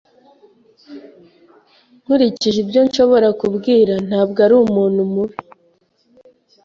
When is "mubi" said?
5.13-5.37